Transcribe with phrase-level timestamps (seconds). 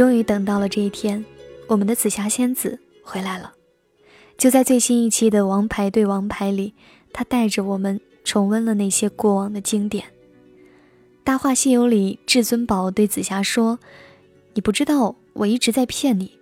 [0.00, 1.22] 终于等到了这一天，
[1.66, 3.52] 我们的紫霞仙子回来了。
[4.38, 6.72] 就在最新一期的《王牌对王牌》里，
[7.12, 10.06] 她带着我们重温了那些过往的经典。
[11.22, 13.78] 《大话西游》里，至尊宝对紫霞说
[14.56, 16.32] ：“你不知道，我一直在骗你。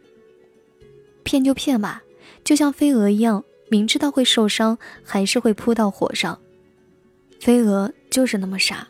[1.25, 2.05] 骗就骗吧，
[2.45, 6.39] 就像飞蛾一样，明知道会受伤，还是会扑到火上。
[7.41, 8.87] 飞蛾就是那么傻。”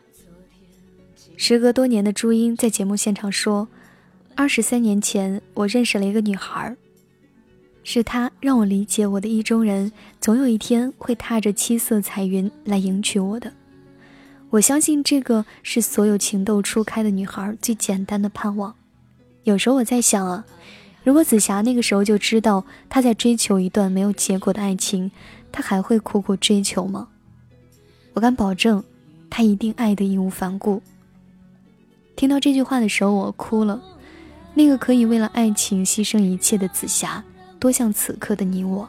[1.39, 3.69] 时隔多年的朱茵在节目现场说
[4.39, 6.77] ：“二十三年前，我认识了一个女孩。”
[7.83, 13.53] 是她让我理解我的意中人，总有一天会踏着七色彩云来迎娶我的。
[14.51, 18.73] 我相信这个是所有情窦初开的女孩最简单的盼望。
[19.43, 20.45] 有时候我在想啊，
[21.03, 25.11] 如果紫霞那个时候就知道她在追求一段没有结果的爱情，
[25.51, 27.09] 她还会苦苦追求吗？
[28.13, 28.85] 我敢保证，
[29.29, 30.81] 她一定爱得义无反顾。
[32.15, 33.83] 听到这句话的时候，我哭了。
[34.59, 37.23] 那个可以为了爱情牺牲一切的紫霞。
[37.61, 38.89] 多像此刻的你我。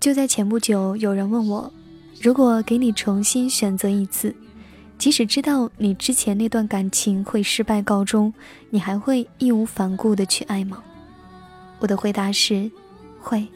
[0.00, 1.70] 就在前不久，有人问我，
[2.22, 4.34] 如果给你重新选择一次，
[4.96, 8.32] 即使知道你之前那段感情会失败告终，
[8.70, 10.82] 你还会义无反顾的去爱吗？
[11.78, 12.70] 我的回答是，
[13.20, 13.46] 会。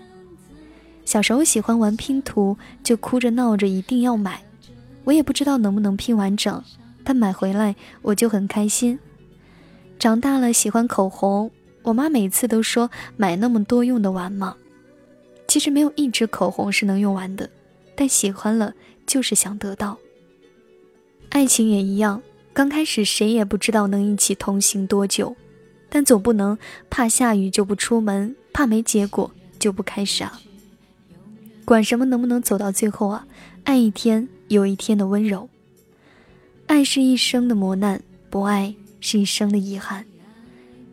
[1.06, 4.42] 小时候喜欢玩拼图，就哭着闹着一定要买，
[5.05, 6.62] 我也不知道能不能拼完整，
[7.02, 8.98] 但买回来我就很开心。
[10.05, 11.50] 长大了喜欢口红。
[11.83, 14.55] 我妈每次都说买那么多用得完吗？
[15.48, 17.48] 其实没有一支口红是能用完的，
[17.96, 18.74] 但喜欢了
[19.06, 19.96] 就是想得到。
[21.30, 22.20] 爱情也一样，
[22.52, 25.34] 刚开始谁也不知道能一起同行多久，
[25.88, 26.58] 但总不能
[26.91, 30.39] 怕下雨就不出门，怕没结果就不开始啊。
[31.64, 33.27] 管什么能不能走到最后啊？
[33.64, 35.48] 爱一天有一天的温柔。
[36.66, 38.74] 爱是一生的磨难，不爱
[39.05, 40.06] 是一生的遗憾。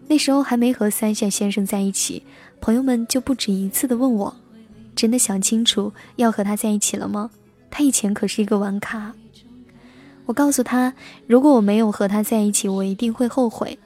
[0.09, 2.23] 那时候还没和三线先生在一起，
[2.59, 4.35] 朋友们就不止一次的问我
[4.93, 7.31] ：“真的想清楚要和他在一起了吗？
[7.69, 9.13] 他以前可是一个玩咖。”
[10.27, 10.93] 我告诉他
[11.25, 13.79] ：“如果我没有和他在一起，我一定会后悔。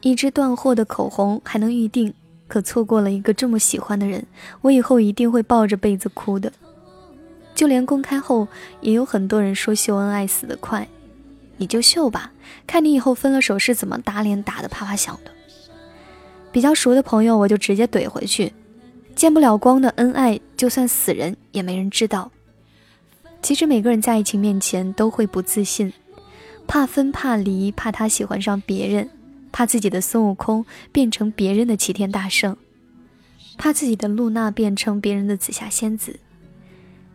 [0.00, 2.14] 一支断货的口红还能预定，
[2.48, 4.26] 可错过了一个这么喜欢的人，
[4.62, 6.50] 我以后一定会抱着被子哭的。
[7.54, 8.48] 就连公开后，
[8.80, 10.88] 也有很多人说秀恩爱死得快。”
[11.58, 12.32] 你就秀吧，
[12.66, 15.30] 看你以后分了手是怎么打脸打的啪啪响的。
[16.52, 18.52] 比较熟的朋友，我就直接怼回去：
[19.14, 22.30] 见不了光的恩爱，就算死人也没人知道。
[23.42, 25.92] 其实每个人在爱情面前都会不自信，
[26.66, 29.08] 怕分怕离，怕他喜欢上别人，
[29.52, 32.56] 怕自己的孙悟空变成别人的齐天大圣，
[33.56, 36.18] 怕自己的露娜变成别人的紫霞仙子。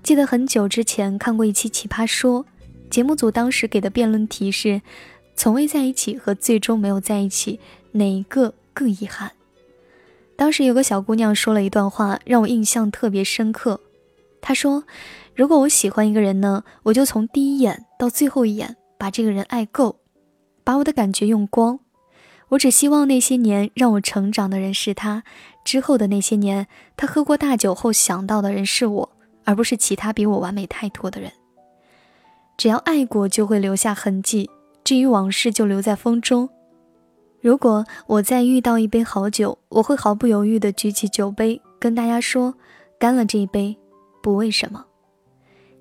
[0.03, 2.43] 记得很久之前看过一期《奇葩说》。
[2.91, 4.81] 节目组当时给的辩论题是：
[5.33, 7.57] 从未在一起和最终没有在一起，
[7.93, 9.31] 哪一个更遗憾？
[10.35, 13.79] 当时有个小姑娘说了一段话，让我印象特别深刻。
[14.41, 14.83] 她说
[15.33, 19.95] ：“如果我喜欢一个人呢，我就从第一眼到最后一眼把这个人爱够，
[20.65, 21.79] 把我的感觉用光。
[22.49, 25.23] 我只希望那些年让我成长的人是他，
[25.63, 29.11] 之后的那些年，他喝过大酒后想到的人是我，
[29.45, 31.31] 而不是其他比我完美太多的人。”
[32.57, 34.49] 只要爱过，就会留下痕迹。
[34.83, 36.49] 至于往事，就留在风中。
[37.39, 42.53] 如果我再遇到一杯好酒，我会毫不犹豫地举起酒杯，跟大家说
[42.99, 43.75] ：“干了这一杯，
[44.21, 44.85] 不为什么。”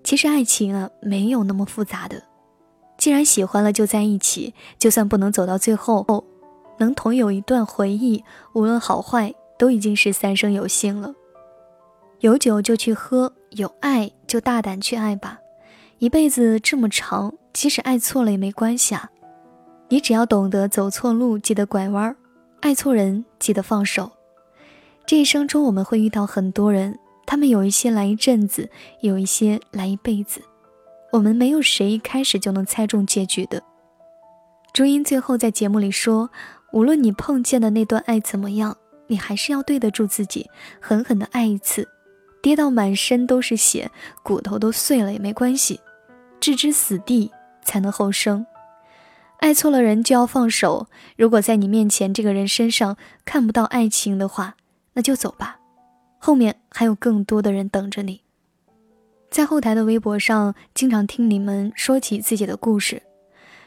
[0.03, 2.23] 其实爱情啊，没有那么复杂的。
[2.97, 4.55] 既然喜欢了，就在一起。
[4.79, 6.25] 就算不能走到最后，
[6.79, 11.15] 能同有一段回忆，无论好坏，都已经是三生有幸了。
[12.21, 15.40] 有酒就去喝，有爱就大胆去爱吧。
[16.01, 19.11] 一辈子这么长，即使爱错了也没关系啊！
[19.91, 22.17] 你只要懂得走错路，记得拐弯儿；
[22.61, 24.11] 爱错人，记得放手。
[25.05, 28.71] 这一生中，我们会遇到很多人，他们有一些来一阵子，
[29.03, 30.41] 有一些来一辈子。
[31.13, 33.63] 我们没有谁一开始就能猜中结局的。
[34.73, 36.31] 朱茵最后在节目里说
[36.73, 38.75] ：“无论你碰见的那段爱怎么样，
[39.09, 40.49] 你还是要对得住自己，
[40.81, 41.87] 狠狠的爱一次，
[42.41, 43.91] 跌到满身都是血，
[44.23, 45.79] 骨头都碎了也没关系。”
[46.41, 47.31] 置之死地
[47.63, 48.47] 才能后生，
[49.41, 50.89] 爱错了人就要放手。
[51.17, 52.97] 如果在你面前这个人身上
[53.27, 54.57] 看不到爱情的话，
[54.95, 55.59] 那就走吧，
[56.19, 58.23] 后面还有更多的人等着你。
[59.31, 63.03] 在后台的微博上，经常听你们说起自己的故事。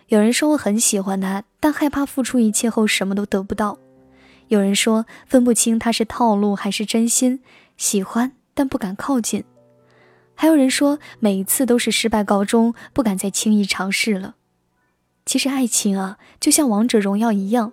[0.07, 3.77] 有人说我很喜欢他，但害怕付出一切后什么都得不到；
[4.47, 7.41] 有人说分不清他是套路还是真心，
[7.77, 9.43] 喜欢但不敢靠近。
[10.35, 14.35] 还有人说，每一次都是失败告终，不敢再轻易尝试了。
[15.25, 17.71] 其实爱情啊，就像王者荣耀一样，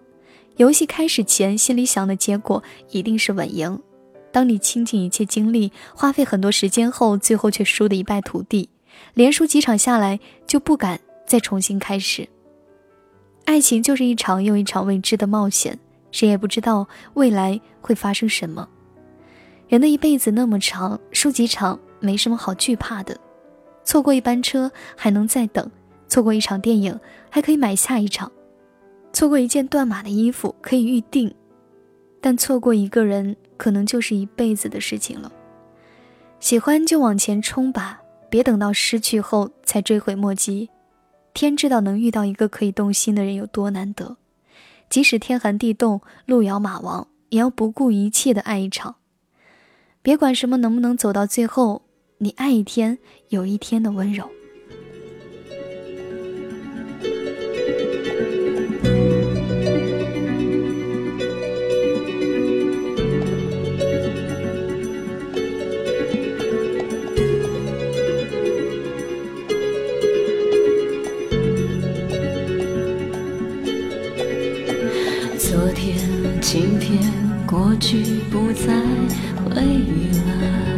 [0.57, 3.81] 游戏开始前心里想的结果一定是稳赢。
[4.33, 8.69] 当你倾尽一切精力，花费很多时间后，最后却输得一败涂地，
[9.15, 12.29] 连输几场下来就不敢再重新开始。
[13.47, 15.77] 爱情就是一场又一场未知的冒险，
[16.13, 18.69] 谁也不知道未来会发生什么。
[19.67, 23.17] 人的一辈子那么长，输几场没什么好惧怕的。
[23.85, 25.71] 错过一班车还能再等，
[26.09, 26.99] 错过一场电影
[27.31, 28.33] 还可以买下一场，
[29.13, 31.35] 错过一件断码的衣服可以预定，
[32.21, 33.37] 但错过一个人。
[33.61, 35.31] 可能就是一辈子的事情了。
[36.39, 38.01] 喜欢就往前冲吧，
[38.31, 40.71] 别等到失去后才追悔莫及。
[41.35, 44.17] 天知道能遇到一个可以动心的人有多难得，
[44.89, 48.95] 即使天寒地冻、路遥马亡，也要不顾一切的爱一场。
[50.01, 51.83] 别管什么能不能走到最后，
[52.23, 52.99] 你爱一天
[53.31, 54.31] 有一天的温柔。
[75.39, 75.97] 昨天、
[76.43, 77.01] 今天
[77.47, 78.77] 过去不再
[79.49, 80.70] 回来，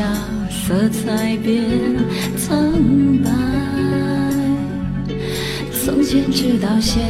[0.00, 0.06] 下，
[0.48, 1.62] 色彩变
[2.38, 2.72] 苍
[3.22, 3.28] 白。
[5.72, 7.02] 从前直到现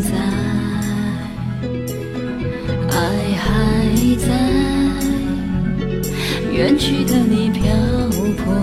[0.00, 0.10] 在，
[2.90, 2.96] 爱
[3.42, 3.48] 还
[4.18, 4.28] 在，
[6.52, 7.64] 远去的你漂
[8.36, 8.54] 泊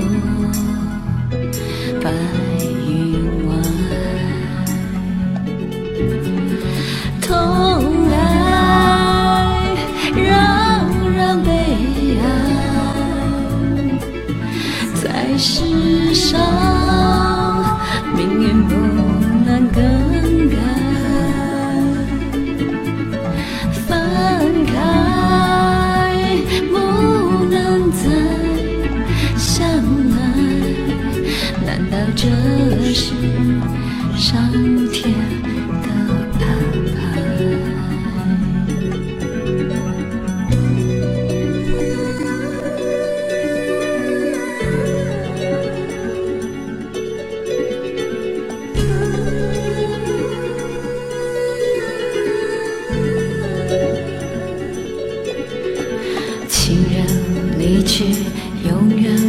[58.03, 59.24] 永远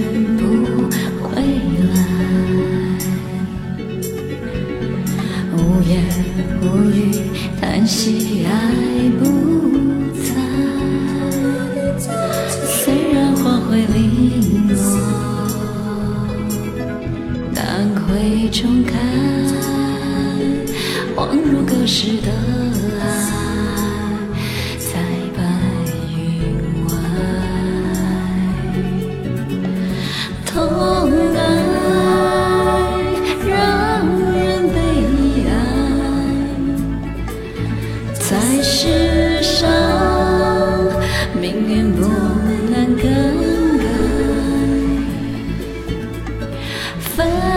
[47.16, 47.55] 分。